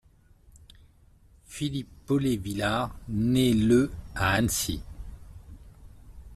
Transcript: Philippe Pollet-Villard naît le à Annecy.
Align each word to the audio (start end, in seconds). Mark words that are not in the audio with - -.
Philippe 1.45 2.07
Pollet-Villard 2.07 2.97
naît 3.07 3.53
le 3.53 3.91
à 4.15 4.31
Annecy. 4.31 4.81